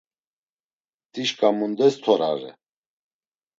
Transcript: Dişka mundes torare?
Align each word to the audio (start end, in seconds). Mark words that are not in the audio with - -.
Dişka 1.13 1.49
mundes 1.57 1.95
torare? 2.03 2.51